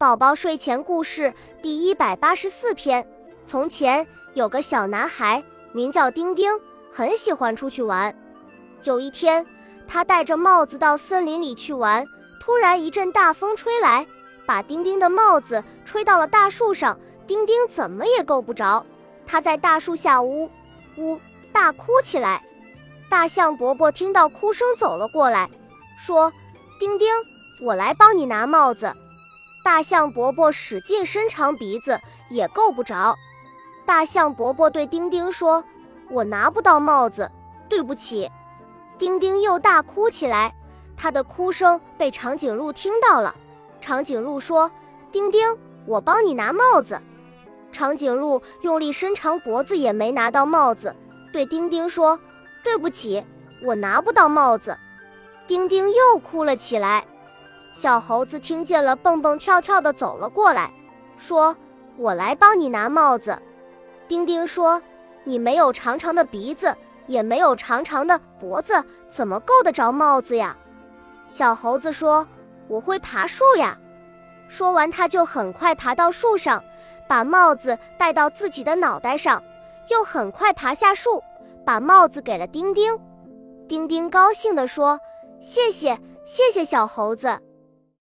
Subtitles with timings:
[0.00, 3.04] 宝宝睡前故事第一百八十四篇。
[3.48, 6.52] 从前有个小男孩，名叫丁丁，
[6.92, 8.16] 很喜欢出去玩。
[8.84, 9.44] 有一天，
[9.88, 12.06] 他戴着帽子到森林里去玩，
[12.40, 14.06] 突然一阵大风吹来，
[14.46, 16.96] 把丁丁的帽子吹到了大树上。
[17.26, 18.86] 丁丁怎么也够不着，
[19.26, 20.48] 他在大树下呜
[20.96, 21.18] 呜
[21.52, 22.40] 大哭起来。
[23.10, 25.50] 大象伯伯听到哭声走了过来，
[25.98, 26.32] 说
[26.78, 27.08] ：“丁丁，
[27.60, 28.94] 我来帮你拿帽子。”
[29.68, 33.14] 大象伯伯使劲伸长鼻子，也够不着。
[33.84, 35.62] 大象伯伯对丁丁说
[36.10, 37.30] ：“我拿不到帽子，
[37.68, 38.30] 对不起。”
[38.96, 40.54] 丁丁又大哭起来，
[40.96, 43.36] 他的哭声被长颈鹿听到了。
[43.78, 44.72] 长颈鹿说
[45.12, 45.54] ：“丁丁，
[45.84, 46.98] 我帮你拿帽子。”
[47.70, 50.96] 长颈鹿用力伸长脖子，也没拿到帽子，
[51.30, 52.18] 对丁丁说
[52.64, 53.22] ：“对不起，
[53.62, 54.78] 我拿不到帽子。”
[55.46, 57.06] 丁丁又哭了起来。
[57.72, 60.72] 小猴子听见了，蹦蹦跳跳地走了过来，
[61.16, 61.56] 说
[61.96, 63.38] ：“我来帮你拿帽子。”
[64.08, 64.82] 丁丁说
[65.22, 66.74] ：“你没有长长的鼻子，
[67.06, 70.56] 也没有长长的脖子，怎么够得着帽子呀？”
[71.28, 72.26] 小猴子说
[72.68, 73.78] ：“我会爬树呀。”
[74.48, 76.64] 说完，他就很快爬到树上，
[77.06, 79.42] 把帽子戴到自己的脑袋上，
[79.88, 81.22] 又很快爬下树，
[81.64, 82.98] 把帽子给了丁丁。
[83.68, 84.98] 丁丁高兴地说
[85.42, 87.38] ：“谢谢，谢谢小猴子。”